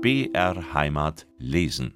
[0.00, 1.92] BR Heimat lesen.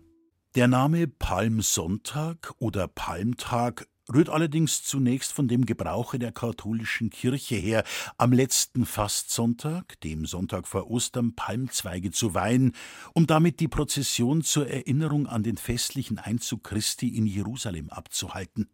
[0.57, 7.85] Der Name Palmsonntag oder Palmtag rührt allerdings zunächst von dem Gebrauche der katholischen Kirche her,
[8.19, 12.73] am letzten Fastsonntag, dem Sonntag vor Ostern, Palmzweige zu weihen,
[13.15, 18.69] um damit die Prozession zur Erinnerung an den festlichen Einzug Christi in Jerusalem abzuhalten.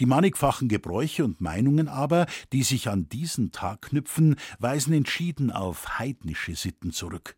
[0.00, 6.00] Die mannigfachen Gebräuche und Meinungen aber, die sich an diesen Tag knüpfen, weisen entschieden auf
[6.00, 7.36] heidnische Sitten zurück.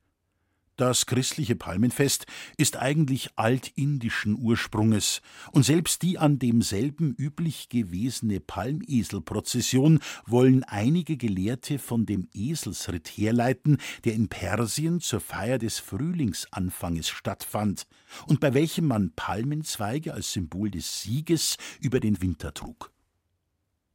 [0.78, 9.98] Das christliche Palmenfest ist eigentlich altindischen Ursprunges, und selbst die an demselben üblich gewesene Palmeselprozession
[10.24, 17.88] wollen einige Gelehrte von dem Eselsritt herleiten, der in Persien zur Feier des Frühlingsanfanges stattfand
[18.28, 22.92] und bei welchem man Palmenzweige als Symbol des Sieges über den Winter trug.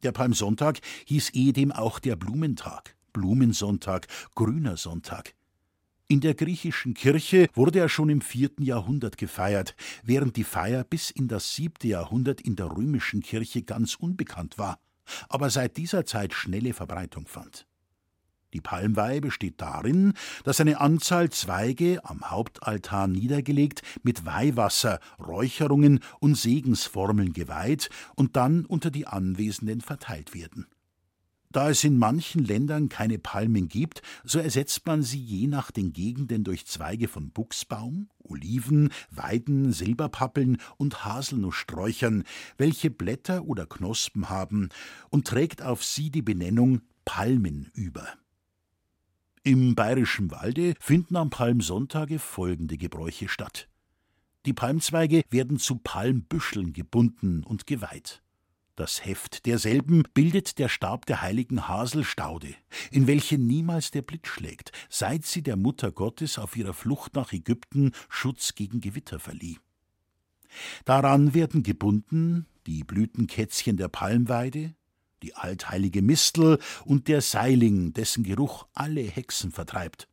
[0.04, 5.34] Der Palmsonntag hieß ehedem auch der Blumentag, Blumensonntag, Grüner Sonntag.
[6.14, 11.10] In der griechischen Kirche wurde er schon im vierten Jahrhundert gefeiert, während die Feier bis
[11.10, 14.78] in das siebte Jahrhundert in der römischen Kirche ganz unbekannt war,
[15.28, 17.66] aber seit dieser Zeit schnelle Verbreitung fand.
[18.54, 26.38] Die Palmweihe besteht darin, dass eine Anzahl Zweige am Hauptaltar niedergelegt, mit Weihwasser, Räucherungen und
[26.38, 30.68] Segensformeln geweiht und dann unter die Anwesenden verteilt werden.
[31.54, 35.94] Da es in manchen Ländern keine Palmen gibt, so ersetzt man sie je nach den
[35.94, 42.24] Gegenden durch Zweige von Buchsbaum, Oliven, Weiden, Silberpappeln und Haselnusssträuchern,
[42.58, 44.70] welche Blätter oder Knospen haben,
[45.12, 48.08] und trägt auf sie die Benennung Palmen über.
[49.44, 53.70] Im bayerischen Walde finden am Palmsonntage folgende Gebräuche statt.
[54.48, 58.24] Die Palmzweige werden zu Palmbüscheln gebunden und geweiht.
[58.76, 62.56] Das Heft derselben bildet der Stab der heiligen Haselstaude,
[62.90, 67.34] in welche niemals der Blitz schlägt, seit sie der Mutter Gottes auf ihrer Flucht nach
[67.34, 69.60] Ägypten Schutz gegen Gewitter verlieh.
[70.86, 74.74] Daran werden gebunden die Blütenkätzchen der Palmweide,
[75.22, 80.08] die altheilige Mistel und der Seiling, dessen Geruch alle Hexen vertreibt.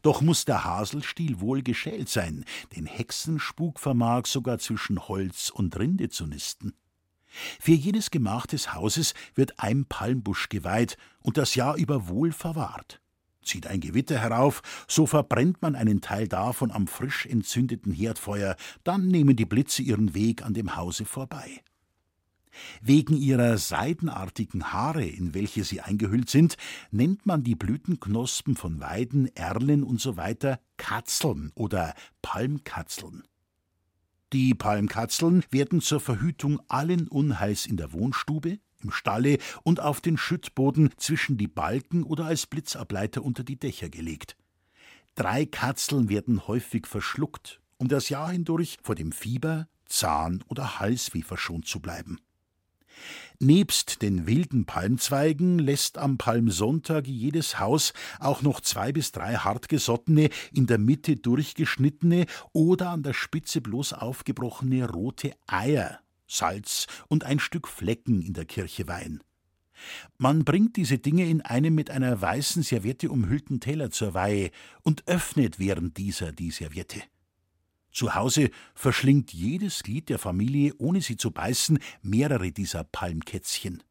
[0.00, 6.08] Doch muss der Haselstiel wohl geschält sein, denn Hexenspuk vermag sogar zwischen Holz und Rinde
[6.08, 6.72] zu nisten.
[7.60, 13.00] Für jedes Gemach des Hauses wird ein Palmbusch geweiht und das Jahr über wohl verwahrt.
[13.42, 19.06] Zieht ein Gewitter herauf, so verbrennt man einen Teil davon am frisch entzündeten Herdfeuer, dann
[19.06, 21.62] nehmen die Blitze ihren Weg an dem Hause vorbei.
[22.80, 26.56] Wegen ihrer seidenartigen Haare, in welche sie eingehüllt sind,
[26.90, 30.34] nennt man die Blütenknospen von Weiden, Erlen usw.
[30.40, 33.22] So Katzeln oder Palmkatzeln.
[34.32, 40.18] Die Palmkatzeln werden zur Verhütung allen Unheils in der Wohnstube, im Stalle und auf den
[40.18, 44.36] Schüttboden zwischen die Balken oder als Blitzableiter unter die Dächer gelegt.
[45.14, 51.22] Drei Katzeln werden häufig verschluckt, um das Jahr hindurch vor dem Fieber, Zahn oder Halsweh
[51.22, 52.18] verschont zu bleiben.
[53.38, 60.30] Nebst den wilden Palmzweigen lässt am Palmsonntag jedes Haus auch noch zwei bis drei hartgesottene,
[60.52, 67.38] in der Mitte durchgeschnittene oder an der Spitze bloß aufgebrochene rote Eier, Salz und ein
[67.38, 69.22] Stück Flecken in der Kirche weihen.
[70.16, 74.50] Man bringt diese Dinge in einem mit einer weißen Serviette umhüllten Teller zur Weihe
[74.82, 77.02] und öffnet während dieser die Serviette.
[77.96, 83.82] Zu Hause verschlingt jedes Glied der Familie, ohne sie zu beißen, mehrere dieser Palmkätzchen.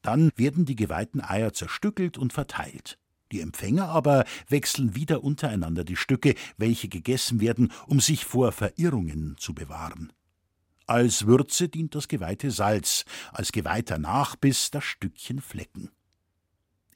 [0.00, 2.98] Dann werden die geweihten Eier zerstückelt und verteilt.
[3.30, 9.36] Die Empfänger aber wechseln wieder untereinander die Stücke, welche gegessen werden, um sich vor Verirrungen
[9.36, 10.14] zu bewahren.
[10.86, 15.90] Als Würze dient das geweihte Salz, als geweihter Nachbiss das Stückchen Flecken.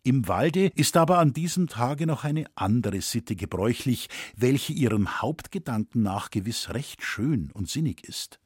[0.06, 6.00] Im Walde ist aber an diesem Tage noch eine andere Sitte gebräuchlich, welche ihrem Hauptgedanken
[6.00, 8.38] nach gewiss recht schön und sinnig ist.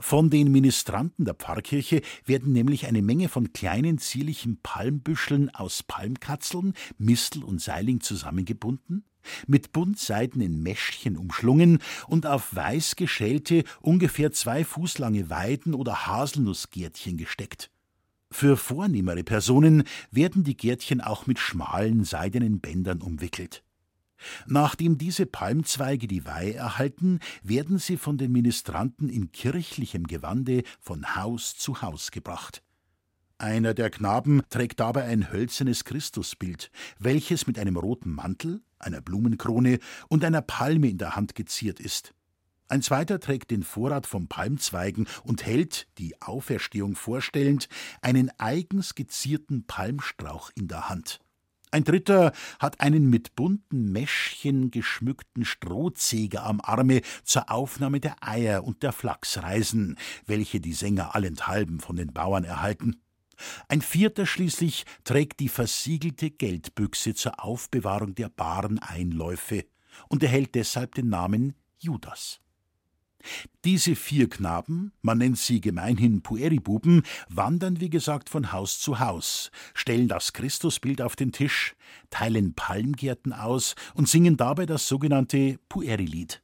[0.00, 6.74] Von den Ministranten der Pfarrkirche werden nämlich eine Menge von kleinen zierlichen Palmbüscheln aus Palmkatzeln,
[6.98, 9.04] Mistel und Seiling zusammengebunden,
[9.46, 17.18] mit buntseidenen Mäschchen umschlungen und auf weiß geschälte, ungefähr zwei Fuß lange Weiden oder Haselnussgärtchen
[17.18, 17.70] gesteckt.
[18.30, 23.62] Für vornehmere Personen werden die Gärtchen auch mit schmalen seidenen Bändern umwickelt.
[24.46, 31.16] Nachdem diese Palmzweige die Weihe erhalten, werden sie von den Ministranten in kirchlichem Gewande von
[31.16, 32.62] Haus zu Haus gebracht.
[33.38, 39.78] Einer der Knaben trägt dabei ein hölzernes Christusbild, welches mit einem roten Mantel, einer Blumenkrone
[40.08, 42.14] und einer Palme in der Hand geziert ist.
[42.68, 47.68] Ein zweiter trägt den Vorrat von Palmzweigen und hält, die Auferstehung vorstellend,
[48.02, 51.20] einen eigens skizzierten Palmstrauch in der Hand.
[51.70, 58.64] Ein dritter hat einen mit bunten Mäschchen geschmückten Strohzeger am Arme zur Aufnahme der Eier
[58.64, 59.96] und der Flachsreisen,
[60.26, 63.00] welche die Sänger allenthalben von den Bauern erhalten.
[63.68, 69.66] Ein vierter schließlich trägt die versiegelte Geldbüchse zur Aufbewahrung der baren Einläufe
[70.08, 72.40] und erhält deshalb den Namen Judas.
[73.64, 79.50] Diese vier Knaben, man nennt sie gemeinhin Pueribuben, wandern wie gesagt von Haus zu Haus,
[79.74, 81.74] stellen das Christusbild auf den Tisch,
[82.10, 86.42] teilen Palmgärten aus und singen dabei das sogenannte Puerilied.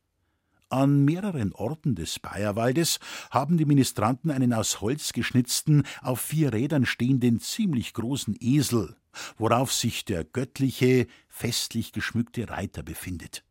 [0.73, 2.99] An mehreren Orten des Bayerwaldes
[3.31, 8.96] haben die Ministranten einen aus Holz geschnitzten, auf vier Rädern stehenden, ziemlich großen Esel,
[9.37, 13.44] worauf sich der göttliche, festlich geschmückte Reiter befindet.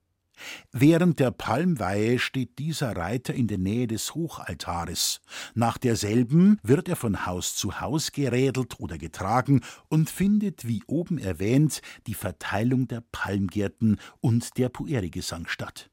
[0.72, 5.22] Während der Palmweihe steht dieser Reiter in der Nähe des Hochaltares.
[5.54, 11.18] Nach derselben wird er von Haus zu Haus gerädelt oder getragen und findet, wie oben
[11.18, 15.90] erwähnt, die Verteilung der Palmgärten und der Puerigesang statt.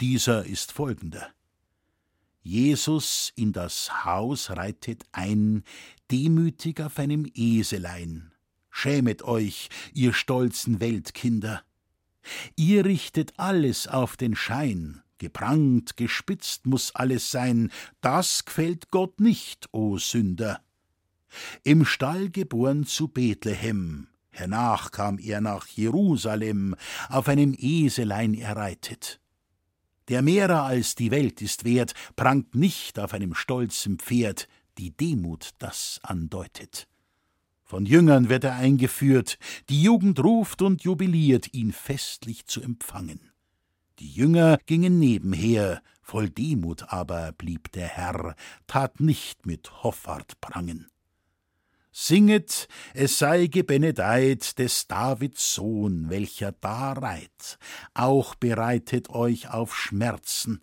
[0.00, 1.28] Dieser ist folgender.
[2.42, 5.62] Jesus in das Haus reitet ein,
[6.10, 8.32] demütig auf einem Eselein.
[8.70, 11.62] Schämet euch, ihr stolzen Weltkinder.
[12.56, 17.70] Ihr richtet alles auf den Schein, geprangt, gespitzt muss alles sein,
[18.00, 20.60] das gefällt Gott nicht, o Sünder.
[21.64, 26.76] Im Stall geboren zu Bethlehem, hernach kam er nach Jerusalem,
[27.08, 29.20] auf einem Eselein er reitet.
[30.08, 34.48] Der mehrer als die Welt ist wert, prangt nicht auf einem stolzen Pferd,
[34.78, 36.88] die Demut das andeutet.
[37.72, 39.38] Von Jüngern wird er eingeführt,
[39.70, 43.32] die Jugend ruft und jubiliert, ihn festlich zu empfangen.
[43.98, 48.36] Die Jünger gingen nebenher, voll Demut aber blieb der Herr,
[48.66, 50.90] tat nicht mit Hoffart prangen.
[51.90, 57.58] Singet, es sei gebenedeit des Davids Sohn, welcher da reit,
[57.94, 60.60] auch bereitet euch auf Schmerzen.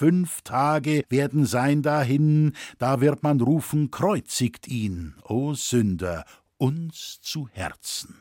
[0.00, 6.24] Fünf Tage werden sein dahin, da wird man rufen, kreuzigt ihn, o Sünder,
[6.60, 8.20] uns zu Herzen.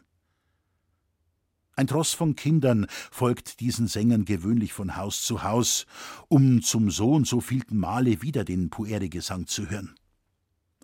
[1.75, 5.86] Ein Tross von Kindern folgt diesen Sängern gewöhnlich von Haus zu Haus,
[6.30, 9.95] um zum so und so vielten Male wieder den Pueri-Gesang zu hören.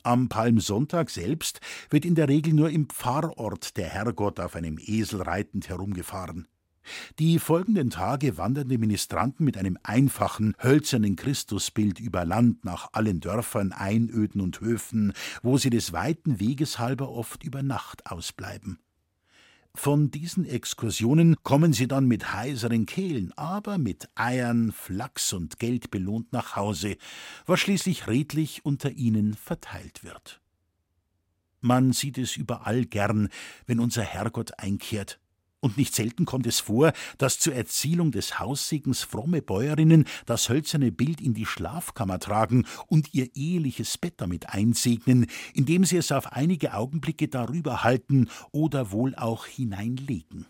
[0.04, 5.22] Am Palmsonntag selbst wird in der Regel nur im Pfarrort der Herrgott auf einem Esel
[5.22, 6.48] reitend herumgefahren.
[7.20, 13.20] Die folgenden Tage wandern die Ministranten mit einem einfachen, hölzernen Christusbild über Land nach allen
[13.20, 18.80] Dörfern, Einöden und Höfen, wo sie des weiten Weges halber oft über Nacht ausbleiben.
[19.76, 25.92] Von diesen Exkursionen kommen sie dann mit heiseren Kehlen, aber mit Eiern, Flachs und Geld
[25.92, 26.96] belohnt nach Hause,
[27.46, 30.40] was schließlich redlich unter ihnen verteilt wird.
[31.60, 33.28] Man sieht es überall gern,
[33.66, 35.20] wenn unser Herrgott einkehrt,
[35.66, 40.92] und nicht selten kommt es vor, dass zur Erzielung des Haussegens fromme Bäuerinnen das hölzerne
[40.92, 45.26] Bild in die Schlafkammer tragen und ihr eheliches Bett damit einsegnen,
[45.56, 50.46] indem sie es auf einige Augenblicke darüber halten oder wohl auch hineinlegen.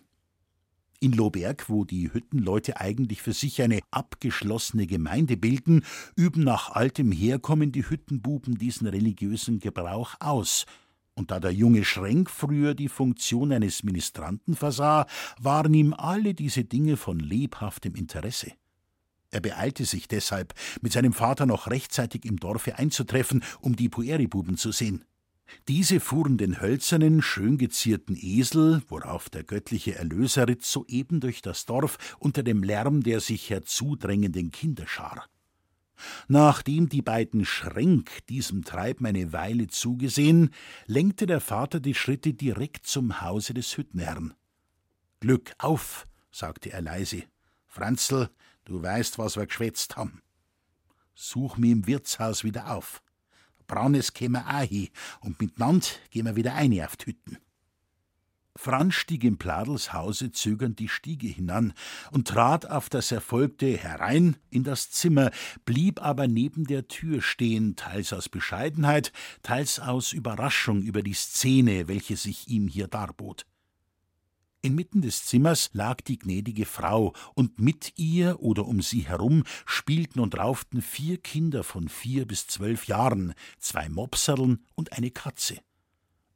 [1.00, 5.86] In Lohberg, wo die Hüttenleute eigentlich für sich eine abgeschlossene Gemeinde bilden,
[6.18, 10.66] üben nach altem Herkommen die Hüttenbuben diesen religiösen Gebrauch aus–
[11.16, 15.08] und da der junge Schrenk früher die Funktion eines Ministranten versah,
[15.40, 18.52] waren ihm alle diese Dinge von lebhaftem Interesse.
[19.32, 24.58] Er beeilte sich deshalb, mit seinem Vater noch rechtzeitig im Dorfe einzutreffen, um die Pueribuben
[24.58, 25.04] zu sehen.
[25.68, 31.66] Diese fuhren den hölzernen, schön gezierten Esel, worauf der göttliche Erlöser ritt, soeben durch das
[31.66, 35.26] Dorf unter dem Lärm der sich herzudrängenden Kinderschar.
[36.28, 40.52] Nachdem die beiden Schränk diesem Treiben eine Weile zugesehen,
[40.86, 44.34] lenkte der Vater die Schritte direkt zum Hause des Hüttenherrn.
[45.20, 47.24] Glück auf, sagte er leise.
[47.68, 48.30] Franzl,
[48.66, 50.22] du weißt, was wir geschwätzt haben.
[51.14, 53.02] Such mir im Wirtshaus wieder auf.
[53.68, 54.90] Braunes kämen auch hin
[55.22, 57.38] und miteinander gehen wir wieder ein auf die Hütten.
[58.58, 61.74] Franz stieg im Pladels Hause zögernd die Stiege hinan
[62.12, 65.32] und trat auf das Erfolgte herein in das Zimmer,
[65.66, 69.12] blieb aber neben der Tür stehen, teils aus Bescheidenheit,
[69.44, 73.46] teils aus Überraschung über die Szene, welche sich ihm hier darbot.
[74.62, 80.20] Inmitten des Zimmers lag die gnädige Frau, und mit ihr oder um sie herum spielten
[80.20, 85.60] und rauften vier Kinder von vier bis zwölf Jahren, zwei Mopserln und eine Katze.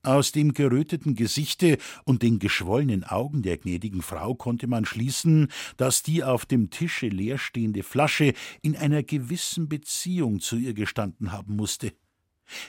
[0.02, 6.04] Aus dem geröteten Gesichte und den geschwollenen Augen der gnädigen Frau konnte man schließen, dass
[6.04, 11.92] die auf dem Tische leerstehende Flasche in einer gewissen Beziehung zu ihr gestanden haben musste.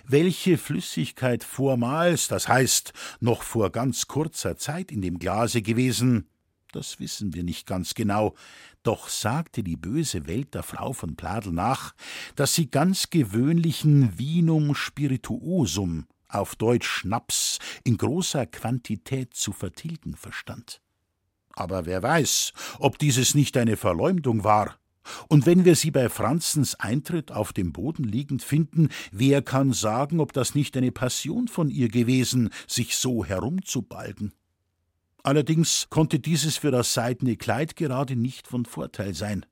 [0.04, 6.26] Welche Flüssigkeit vormals, das heißt noch vor ganz kurzer Zeit in dem Glase gewesen,
[6.72, 8.34] das wissen wir nicht ganz genau,
[8.82, 11.94] doch sagte die böse Welt der Frau von Pladel nach,
[12.34, 20.80] dass sie ganz gewöhnlichen Vinum spirituosum, auf Deutsch Schnaps, in großer Quantität zu vertilgen verstand.
[21.52, 24.76] Aber wer weiß, ob dieses nicht eine Verleumdung war.
[25.28, 30.20] Und wenn wir sie bei Franzens Eintritt auf dem Boden liegend finden, wer kann sagen,
[30.20, 34.32] ob das nicht eine Passion von ihr gewesen, sich so herumzubalgen?
[35.22, 39.44] Allerdings konnte dieses für das seidene Kleid gerade nicht von Vorteil sein.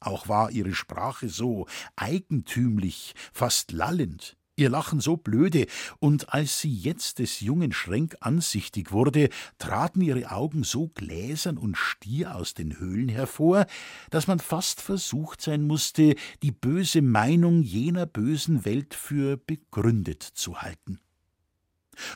[0.00, 1.66] Auch war ihre Sprache so
[1.96, 5.66] eigentümlich, fast lallend, ihr Lachen so blöde,
[5.98, 11.76] und als sie jetzt des jungen Schränk ansichtig wurde, traten ihre Augen so gläsern und
[11.76, 13.66] stier aus den Höhlen hervor,
[14.10, 20.62] dass man fast versucht sein musste, die böse Meinung jener bösen Welt für begründet zu
[20.62, 21.00] halten.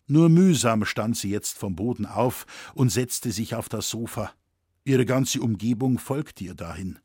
[0.07, 4.33] Nur mühsam stand sie jetzt vom Boden auf und setzte sich auf das Sofa.
[4.85, 6.99] Ihre ganze Umgebung folgte ihr dahin.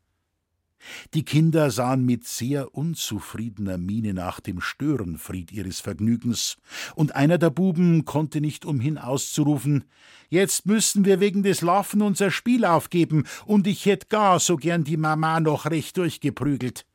[1.14, 6.56] Die Kinder sahen mit sehr unzufriedener Miene nach dem Störenfried ihres Vergnügens,
[6.94, 9.84] und einer der Buben konnte nicht umhin auszurufen
[10.28, 14.84] Jetzt müssen wir wegen des Laufen unser Spiel aufgeben, und ich hätt gar so gern
[14.84, 16.86] die Mama noch recht durchgeprügelt.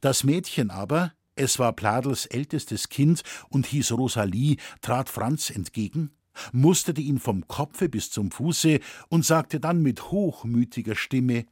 [0.00, 6.10] Das Mädchen aber, es war Pladels ältestes Kind und hieß Rosalie, trat Franz entgegen,
[6.52, 11.46] musterte ihn vom Kopfe bis zum Fuße und sagte dann mit hochmütiger Stimme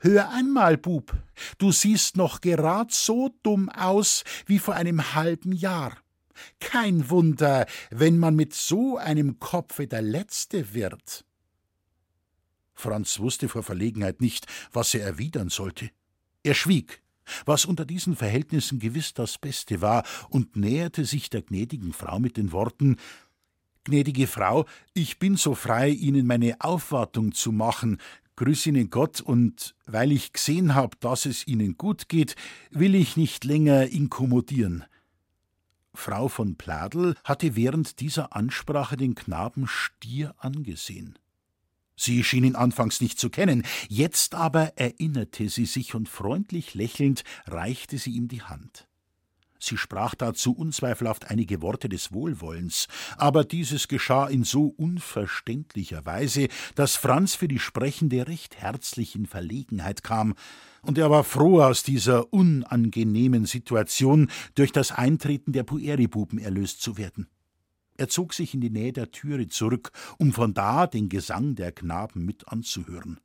[0.00, 1.14] Hör einmal, Bub,
[1.58, 5.96] du siehst noch gerad so dumm aus wie vor einem halben Jahr.
[6.60, 11.24] Kein Wunder, wenn man mit so einem Kopfe der Letzte wird.
[12.74, 15.90] Franz wusste vor Verlegenheit nicht, was er erwidern sollte.
[16.42, 17.02] Er schwieg,
[17.46, 22.36] was unter diesen Verhältnissen gewiss das Beste war, und näherte sich der gnädigen Frau mit
[22.36, 22.96] den Worten
[23.86, 27.98] Gnädige Frau, ich bin so frei, Ihnen meine Aufwartung zu machen.
[28.36, 32.36] Grüß Ihnen Gott, und weil ich gesehen hab, dass es Ihnen gut geht,
[32.70, 34.84] will ich nicht länger inkommodieren.
[35.94, 41.18] Frau von Pladel hatte während dieser Ansprache den Knaben stier angesehen.
[41.96, 47.24] Sie schien ihn anfangs nicht zu kennen, jetzt aber erinnerte sie sich und freundlich lächelnd
[47.46, 48.86] reichte sie ihm die Hand.
[49.58, 56.48] Sie sprach dazu unzweifelhaft einige Worte des Wohlwollens, aber dieses geschah in so unverständlicher Weise,
[56.74, 60.34] dass Franz für die Sprechende recht herzlich in Verlegenheit kam,
[60.82, 66.96] und er war froh, aus dieser unangenehmen Situation durch das Eintreten der Pueribuben erlöst zu
[66.96, 67.26] werden.
[67.96, 71.72] Er zog sich in die Nähe der Türe zurück, um von da den Gesang der
[71.72, 73.18] Knaben mit anzuhören.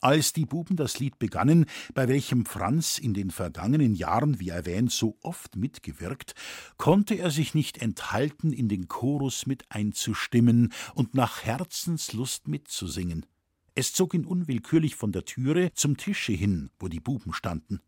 [0.00, 4.92] Als die Buben das Lied begannen, bei welchem Franz in den vergangenen Jahren, wie erwähnt,
[4.92, 6.34] so oft mitgewirkt,
[6.76, 13.26] konnte er sich nicht enthalten, in den Chorus mit einzustimmen und nach Herzenslust mitzusingen.
[13.74, 17.80] Es zog ihn unwillkürlich von der Türe zum Tische hin, wo die Buben standen.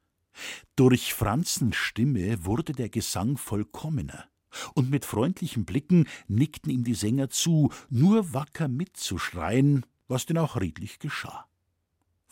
[0.76, 4.28] Durch Franzens Stimme wurde der Gesang vollkommener
[4.74, 10.56] und mit freundlichen Blicken nickten ihm die Sänger zu, nur wacker mitzuschreien, was denn auch
[10.60, 11.49] redlich geschah.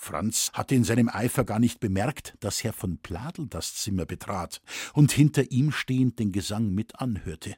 [0.00, 4.62] Franz hatte in seinem Eifer gar nicht bemerkt, dass Herr von Pladel das Zimmer betrat
[4.94, 7.56] und hinter ihm stehend den Gesang mit anhörte.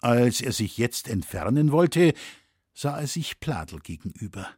[0.00, 2.14] Als er sich jetzt entfernen wollte,
[2.74, 4.48] sah er sich Pladel gegenüber.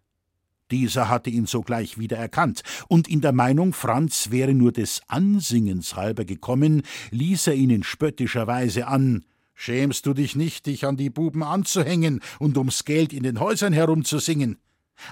[0.70, 5.94] Dieser hatte ihn sogleich wieder erkannt, und in der Meinung, Franz wäre nur des Ansingens
[5.94, 10.96] halber gekommen, ließ er ihn in spöttischer Weise an Schämst du dich nicht, dich an
[10.96, 14.58] die Buben anzuhängen und ums Geld in den Häusern herumzusingen?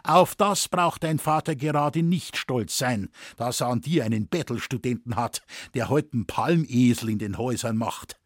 [0.05, 5.17] Auf das braucht dein Vater gerade nicht stolz sein, dass er an dir einen Bettelstudenten
[5.17, 5.43] hat,
[5.75, 8.19] der heut'n Palmesel in den Häusern macht.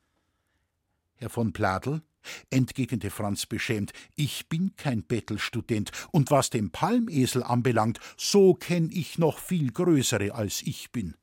[1.16, 2.02] Herr von Pladel,
[2.50, 9.18] entgegnete Franz beschämt, ich bin kein Bettelstudent, und was den Palmesel anbelangt, so kenn ich
[9.18, 11.14] noch viel größere als ich bin.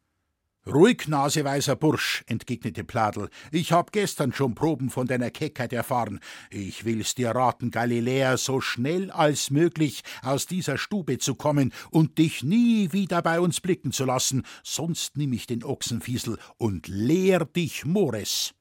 [0.65, 3.29] Ruhig, naseweiser Bursch, entgegnete Pladel.
[3.51, 6.21] Ich hab gestern schon Proben von deiner Keckheit erfahren.
[6.49, 12.17] Ich will's dir raten, Galiläa, so schnell als möglich aus dieser Stube zu kommen und
[12.17, 17.43] dich nie wieder bei uns blicken zu lassen, sonst nimm ich den Ochsenfiesel und lehr
[17.43, 18.53] dich Mores.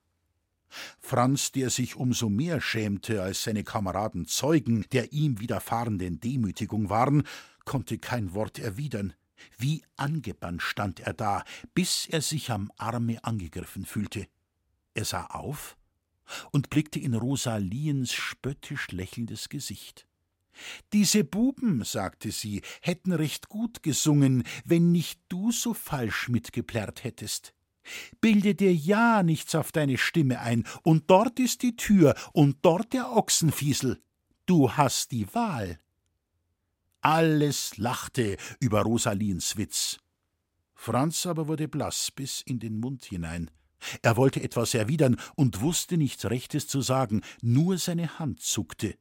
[0.98, 7.22] Franz, der sich umso mehr schämte, als seine Kameraden Zeugen der ihm widerfahrenden Demütigung waren,
[7.64, 9.12] konnte kein Wort erwidern.
[9.58, 11.44] Wie angebannt stand er da,
[11.74, 14.26] bis er sich am Arme angegriffen fühlte.
[14.94, 15.76] Er sah auf
[16.50, 20.06] und blickte in Rosaliens spöttisch lächelndes Gesicht.
[20.92, 27.54] Diese Buben, sagte sie, hätten recht gut gesungen, wenn nicht du so falsch mitgeplärrt hättest.
[28.20, 32.92] Bilde dir ja nichts auf deine Stimme ein, und dort ist die Tür, und dort
[32.92, 34.00] der Ochsenfiesel.
[34.46, 35.78] Du hast die Wahl.
[37.02, 39.98] Alles lachte über Rosalins Witz.
[40.72, 43.50] Franz aber wurde blass bis in den Mund hinein.
[44.02, 48.96] Er wollte etwas erwidern und wusste nichts Rechtes zu sagen, nur seine Hand zuckte.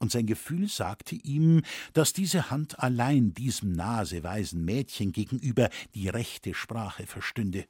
[0.00, 6.54] Und sein Gefühl sagte ihm, dass diese Hand allein diesem naseweisen Mädchen gegenüber die rechte
[6.54, 7.66] Sprache verstünde.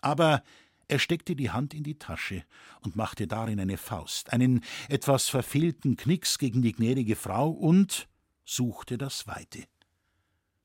[0.00, 0.42] Aber
[0.88, 2.42] er steckte die Hand in die Tasche
[2.80, 8.08] und machte darin eine Faust, einen etwas verfehlten Knicks gegen die gnädige Frau und
[8.50, 9.64] suchte das Weite.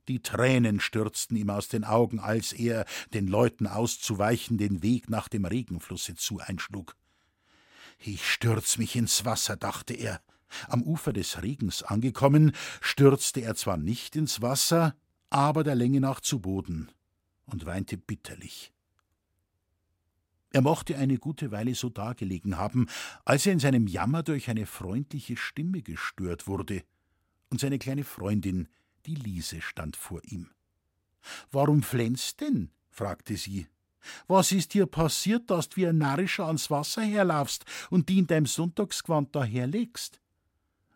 [0.07, 5.27] Die Tränen stürzten ihm aus den Augen, als er, den Leuten auszuweichen, den Weg nach
[5.27, 6.95] dem Regenflusse zu einschlug.
[7.99, 10.21] Ich stürz mich ins Wasser, dachte er.
[10.67, 12.51] Am Ufer des Regens angekommen,
[12.81, 14.95] stürzte er zwar nicht ins Wasser,
[15.29, 16.91] aber der Länge nach zu Boden
[17.45, 18.71] und weinte bitterlich.
[20.51, 22.87] Er mochte eine gute Weile so dagelegen haben,
[23.25, 26.83] als er in seinem Jammer durch eine freundliche Stimme gestört wurde,
[27.55, 28.67] und seine kleine Freundin,
[29.05, 30.49] die Liese, stand vor ihm.
[31.51, 32.69] Warum flänzt denn?
[32.89, 33.67] fragte sie.
[34.27, 38.27] Was ist dir passiert, dass du wie ein Narrischer ans Wasser herlaufst und die in
[38.27, 40.19] deinem Sonntagsgewand daherlegst?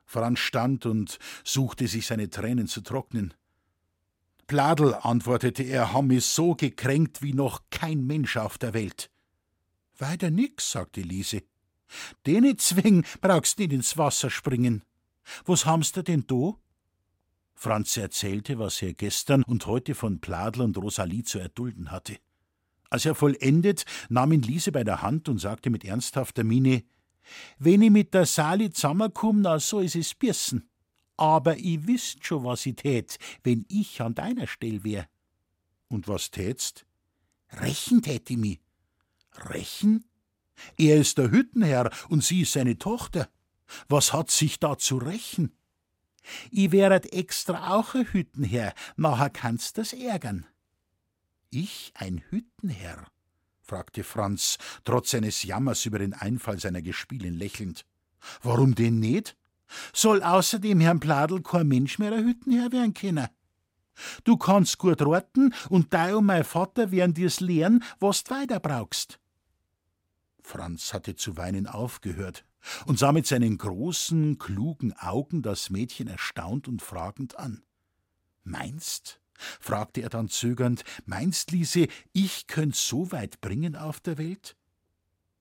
[0.04, 3.34] Franz stand und suchte sich seine Tränen zu trocknen.
[4.46, 9.10] Pladel, antwortete er, haben mich so gekränkt wie noch kein Mensch auf der Welt.
[9.98, 11.42] Weiter nix, sagte Liese.
[12.26, 14.84] Den zwing brauchst nicht ins Wasser springen.
[15.46, 16.60] Was haben's da denn do?
[17.56, 22.18] Franz erzählte, was er gestern und heute von Pladl und Rosalie zu erdulden hatte.
[22.90, 26.84] Als er vollendet, nahm ihn Liese bei der Hand und sagte mit ernsthafter Miene:
[27.58, 30.70] Wenn ich mit der Sali zusammenkomm, na so is es birsen.
[31.18, 35.08] Aber ich wisst schon, was ich tät, wenn ich an deiner Stell wär.
[35.90, 36.86] Und was tätst?
[37.52, 38.60] Rächen tät ich mi.
[39.50, 40.06] Rächen?
[40.78, 43.30] Er ist der Hüttenherr und sie ist seine Tochter.
[43.88, 45.52] Was hat sich da zu rächen?
[46.52, 50.46] I wäret extra auch ein Hüttenherr, nachher kannst das ärgern.
[51.50, 53.08] Ich ein Hüttenherr?
[53.62, 57.86] fragte Franz, trotz seines Jammers über den Einfall seiner Gespielin lächelnd.
[58.42, 59.36] Warum denn nicht?
[59.94, 63.28] Soll außerdem Herrn Pladel kein Mensch mehr ein Hüttenherr werden können?
[64.24, 68.60] Du kannst gut roten und dei und mein Vater werden dir's lehren, was du weiter
[68.60, 69.20] brauchst.
[70.42, 72.46] Franz hatte zu weinen aufgehört
[72.86, 77.64] und sah mit seinen großen, klugen Augen das Mädchen erstaunt und fragend an.
[78.44, 79.22] Meinst?
[79.60, 84.58] fragte er dann zögernd, meinst, Liese, ich könnt so weit bringen auf der Welt?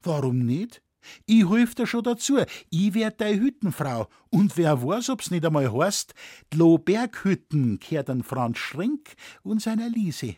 [0.02, 0.82] Warum nicht?
[1.26, 2.38] Ich hilf dir schon dazu,
[2.70, 6.14] ich werd dei Hüttenfrau, und wer weiß, ob's nicht einmal heißt,
[6.50, 10.36] Dlo Berghütten kehrt an Franz Schrenk und seiner Liese.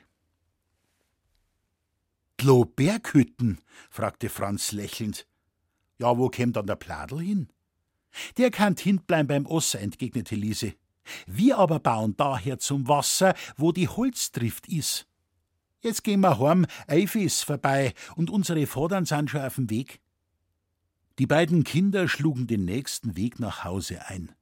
[2.36, 3.58] Dlo Berghütten?
[3.90, 5.26] fragte Franz lächelnd.
[6.00, 7.48] Ja, wo käm dann der Pladel hin?
[8.38, 10.72] Der kann hintbleiben beim Osser, entgegnete Liese.
[11.26, 15.06] Wir aber bauen daher zum Wasser, wo die Holzdrift is.
[15.82, 20.00] Jetzt gehen wir heim, Eife ist vorbei und unsere Vordern sind schon auf dem Weg.
[21.18, 24.32] Die beiden Kinder schlugen den nächsten Weg nach Hause ein.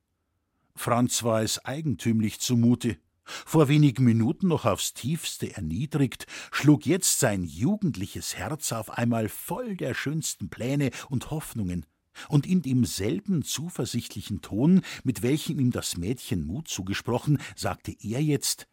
[0.77, 2.99] Franz war es eigentümlich zumute.
[3.47, 9.77] Vor wenigen Minuten noch aufs tiefste erniedrigt, schlug jetzt sein jugendliches Herz auf einmal voll
[9.77, 11.87] der schönsten Pläne und Hoffnungen,
[12.29, 18.67] und in demselben zuversichtlichen Ton, mit welchem ihm das Mädchen Mut zugesprochen, sagte er jetzt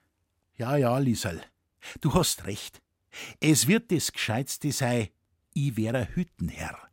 [0.58, 1.42] Ja, ja, Liesel,
[2.02, 2.82] du hast recht.
[3.40, 5.12] Es wird das Gescheitste sei,
[5.56, 6.90] i wär Hüttenherr.